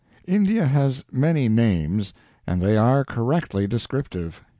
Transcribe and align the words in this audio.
India 0.25 0.65
has 0.65 1.05
many 1.11 1.47
names, 1.47 2.11
and 2.47 2.59
they 2.59 2.75
are 2.75 3.05
correctly 3.05 3.67
descriptive. 3.67 4.43